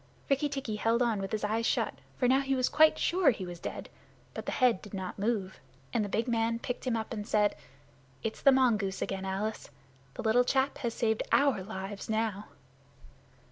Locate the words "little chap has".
10.23-10.95